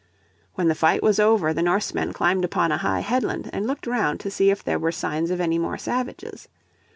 When 0.55 0.67
the 0.67 0.73
fight 0.73 1.03
was 1.03 1.19
over 1.19 1.53
the 1.53 1.61
Norsemen 1.61 2.11
climbed 2.11 2.43
upon 2.43 2.71
a, 2.71 2.77
high 2.77 3.01
headland 3.01 3.51
and 3.53 3.67
looked 3.67 3.85
round 3.85 4.19
to 4.21 4.31
see 4.31 4.49
if 4.49 4.63
there 4.63 4.79
were 4.79 4.91
signs 4.91 5.29
of 5.29 5.39
any 5.39 5.59
more 5.59 5.77
savages. 5.77 6.47